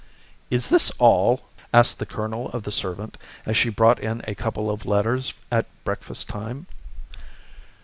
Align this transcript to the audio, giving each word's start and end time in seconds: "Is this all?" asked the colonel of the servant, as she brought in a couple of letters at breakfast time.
"Is 0.49 0.69
this 0.69 0.89
all?" 0.97 1.43
asked 1.71 1.99
the 1.99 2.07
colonel 2.07 2.49
of 2.53 2.63
the 2.63 2.71
servant, 2.71 3.17
as 3.45 3.55
she 3.55 3.69
brought 3.69 3.99
in 3.99 4.23
a 4.27 4.33
couple 4.33 4.71
of 4.71 4.83
letters 4.83 5.35
at 5.51 5.67
breakfast 5.83 6.27
time. 6.27 6.65